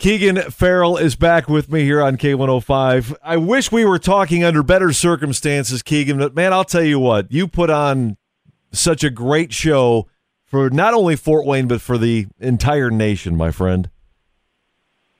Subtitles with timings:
[0.00, 3.16] Keegan Farrell is back with me here on K105.
[3.22, 7.30] I wish we were talking under better circumstances, Keegan, but man, I'll tell you what,
[7.30, 8.16] you put on
[8.72, 10.08] such a great show
[10.46, 13.90] for not only Fort Wayne, but for the entire nation, my friend.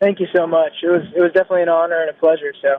[0.00, 0.72] Thank you so much.
[0.82, 2.54] It was it was definitely an honor and a pleasure.
[2.62, 2.76] So,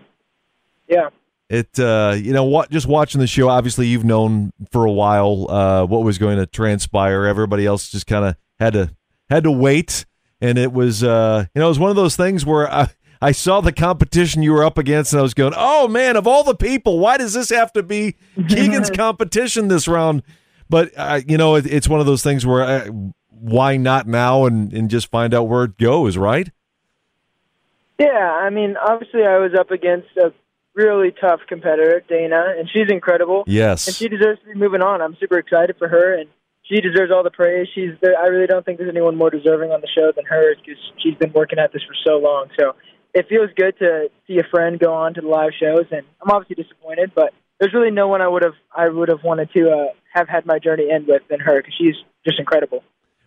[0.88, 1.10] yeah.
[1.50, 2.72] It uh, you know what?
[2.72, 6.48] Just watching the show, obviously you've known for a while uh, what was going to
[6.48, 7.26] transpire.
[7.26, 8.90] Everybody else just kind of had to
[9.30, 10.08] had to wait
[10.42, 12.90] and it was uh, you know it was one of those things where I,
[13.22, 16.28] I saw the competition you were up against, and I was going, "Oh man, of
[16.28, 18.16] all the people, why does this have to be
[18.50, 20.24] Keegan's competition this round?"
[20.70, 22.88] But uh, you know, it, it's one of those things where uh,
[23.30, 26.50] why not now and and just find out where it goes, right?
[28.00, 30.34] Yeah, I mean, obviously, I was up against a
[30.74, 33.44] really tough competitor, Dana, and she's incredible.
[33.46, 35.02] Yes, and she deserves to be moving on.
[35.02, 36.28] I'm super excited for her, and
[36.64, 37.68] she deserves all the praise.
[37.74, 38.18] She's there.
[38.18, 41.16] I really don't think there's anyone more deserving on the show than her because she's
[41.16, 42.48] been working at this for so long.
[42.60, 42.76] So
[43.14, 46.32] it feels good to see a friend go on to the live shows, and I'm
[46.32, 49.70] obviously disappointed, but there's really no one I would have I would have wanted to
[49.70, 52.84] uh, have had my journey end with than her because she's just incredible.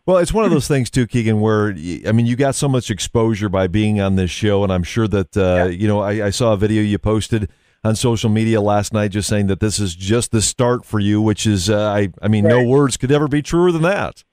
[0.07, 1.41] Well, it's one of those things too, Keegan.
[1.41, 4.83] Where I mean, you got so much exposure by being on this show, and I'm
[4.83, 5.67] sure that uh, yeah.
[5.67, 6.01] you know.
[6.01, 7.49] I, I saw a video you posted
[7.85, 11.21] on social media last night, just saying that this is just the start for you,
[11.21, 12.63] which is, uh, I, I mean, right.
[12.63, 14.25] no words could ever be truer than that.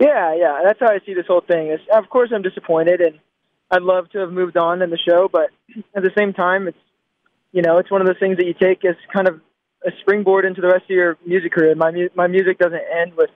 [0.00, 1.70] Yeah, yeah, that's how I see this whole thing.
[1.70, 3.18] Is of course I'm disappointed, and
[3.70, 5.50] I'd love to have moved on in the show, but
[5.96, 6.78] at the same time, it's
[7.50, 9.40] you know, it's one of those things that you take as kind of
[9.86, 11.74] a springboard into the rest of your music career.
[11.74, 13.30] My mu- my music doesn't end with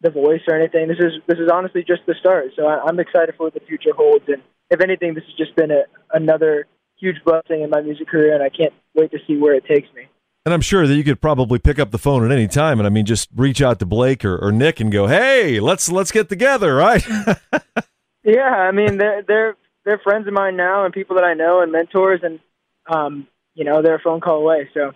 [0.00, 0.88] the voice or anything.
[0.88, 2.46] This is this is honestly just the start.
[2.56, 5.54] So I, I'm excited for what the future holds, and if anything, this has just
[5.56, 6.66] been a, another
[6.98, 9.88] huge blessing in my music career, and I can't wait to see where it takes
[9.94, 10.08] me.
[10.44, 12.86] And I'm sure that you could probably pick up the phone at any time, and
[12.86, 16.12] I mean, just reach out to Blake or, or Nick and go, "Hey, let's let's
[16.12, 17.04] get together," right?
[18.24, 21.62] yeah, I mean, they're they're they're friends of mine now, and people that I know,
[21.62, 22.38] and mentors, and
[22.86, 24.68] um, you know, they're a phone call away.
[24.72, 24.92] So,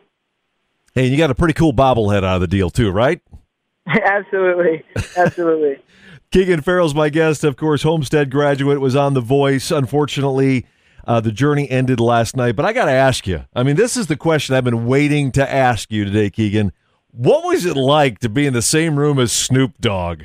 [0.95, 3.21] hey, you got a pretty cool bobblehead out of the deal too, right?
[3.89, 4.85] absolutely,
[5.17, 5.83] absolutely.
[6.31, 7.83] Keegan Farrell's my guest, of course.
[7.83, 9.73] Homestead graduate was on The Voice.
[9.73, 10.65] Unfortunately,
[11.07, 13.45] uh, the journey ended last night, but I got to ask you.
[13.55, 16.73] I mean, this is the question I've been waiting to ask you today, Keegan.
[17.13, 20.25] What was it like to be in the same room as Snoop Dogg?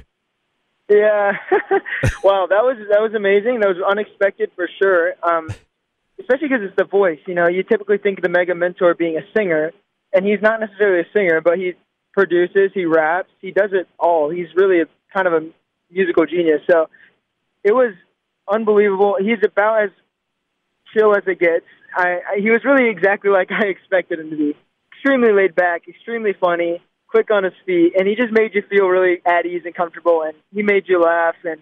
[0.90, 1.32] Yeah,
[2.24, 3.62] wow, that was that was amazing.
[3.62, 5.14] That was unexpected for sure.
[5.24, 5.50] Um,
[6.20, 7.20] especially because it's the voice.
[7.26, 9.72] You know, you typically think of the Mega Mentor being a singer,
[10.14, 11.74] and he's not necessarily a singer, but he
[12.14, 14.30] produces, he raps, he does it all.
[14.30, 15.48] He's really a, kind of a
[15.92, 16.62] musical genius.
[16.70, 16.90] So
[17.64, 17.94] it was
[18.48, 19.18] unbelievable.
[19.20, 19.90] He's about as
[20.94, 21.66] chill as it gets.
[21.96, 24.56] I, I he was really exactly like I expected him to be.
[24.94, 28.88] Extremely laid back, extremely funny, quick on his feet, and he just made you feel
[28.88, 30.24] really at ease and comfortable.
[30.24, 31.60] And he made you laugh, and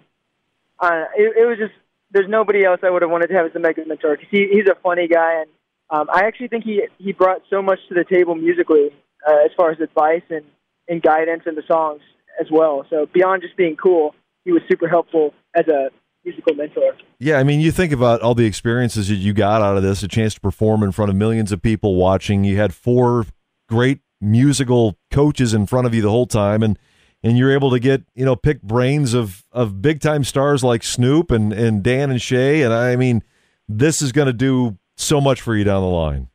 [0.79, 1.73] uh, it, it was just
[2.11, 4.47] there's nobody else I would have wanted to have as a mega mentor because he,
[4.51, 5.49] he's a funny guy, and
[5.89, 8.89] um, I actually think he he brought so much to the table musically
[9.27, 10.45] uh, as far as advice and
[10.87, 12.01] and guidance in the songs
[12.39, 12.85] as well.
[12.89, 15.89] So beyond just being cool, he was super helpful as a
[16.25, 16.95] musical mentor.
[17.19, 20.03] Yeah, I mean, you think about all the experiences that you got out of this,
[20.03, 22.43] a chance to perform in front of millions of people watching.
[22.43, 23.25] You had four
[23.67, 26.79] great musical coaches in front of you the whole time and
[27.25, 30.83] and you're able to get, you know, pick brains of of big time stars like
[30.83, 33.23] Snoop and and Dan and Shay and I mean,
[33.67, 36.27] this is going to do so much for you down the line.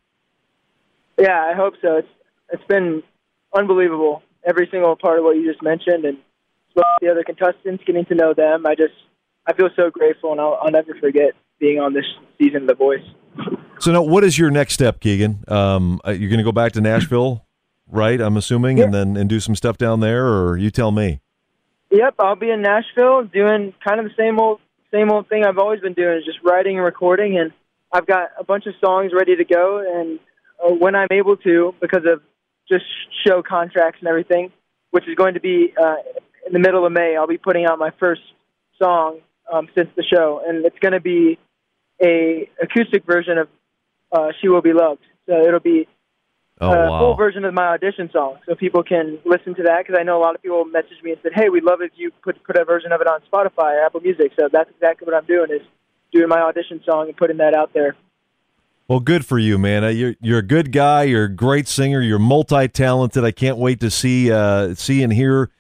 [1.19, 1.97] Yeah, I hope so.
[1.97, 2.09] It's
[2.51, 3.03] it's been
[3.55, 4.23] unbelievable.
[4.45, 6.19] Every single part of what you just mentioned and
[7.01, 8.65] the other contestants, getting to know them.
[8.67, 8.95] I just
[9.49, 12.05] I feel so grateful, and I'll, I'll never forget being on this
[12.37, 13.03] season of The Voice.
[13.81, 15.43] So now, what is your next step, Keegan?
[15.49, 17.47] Um, uh, you're going to go back to Nashville,
[17.91, 18.21] right?
[18.21, 18.85] I'm assuming, yeah.
[18.85, 21.21] and then and do some stuff down there, or you tell me.
[21.91, 24.61] Yep, I'll be in Nashville doing kind of the same old
[24.93, 27.53] same old thing I've always been doing, is just writing and recording, and
[27.91, 30.19] I've got a bunch of songs ready to go, and
[30.63, 32.21] uh, when I'm able to, because of
[32.69, 32.85] just
[33.27, 34.53] show contracts and everything,
[34.91, 35.97] which is going to be uh,
[36.47, 38.21] in the middle of May, I'll be putting out my first
[38.79, 39.21] song
[39.53, 41.39] um, since the show, and it's going to be
[42.03, 43.49] a acoustic version of
[44.13, 45.87] uh, "She Will Be Loved." So it'll be
[46.61, 46.99] oh, a wow.
[47.01, 49.85] full version of my audition song, so people can listen to that.
[49.85, 51.93] Because I know a lot of people messaged me and said, "Hey, we'd love if
[51.97, 55.07] you put put a version of it on Spotify or Apple Music." So that's exactly
[55.07, 55.67] what I'm doing is
[56.13, 57.97] doing my audition song and putting that out there.
[58.89, 59.85] Well, good for you, man.
[59.85, 61.03] Uh, you're you're a good guy.
[61.03, 62.01] You're a great singer.
[62.01, 63.23] You're multi talented.
[63.23, 65.51] I can't wait to see uh, see and hear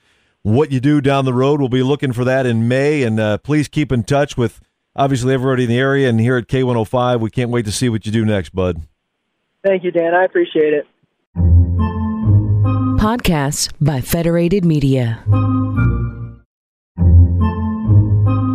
[0.54, 1.60] what you do down the road.
[1.60, 4.60] We'll be looking for that in May, and uh, please keep in touch with
[4.96, 7.20] obviously everybody in the area and here at K105.
[7.20, 8.82] We can't wait to see what you do next, bud.
[9.64, 10.14] Thank you, Dan.
[10.14, 10.86] I appreciate it.
[12.98, 15.22] Podcasts by Federated Media.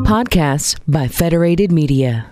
[0.05, 2.29] Podcasts by Federated Media.